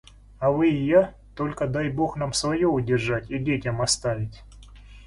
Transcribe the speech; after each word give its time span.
А 0.39 0.49
вы 0.49 0.71
и 0.71 0.83
я— 0.85 1.13
только 1.35 1.67
дай 1.67 1.89
Бог 1.91 2.17
нам 2.17 2.33
свое 2.33 2.65
удержать 2.65 3.29
и 3.29 3.37
детям 3.37 3.83
оставить. 3.83 4.41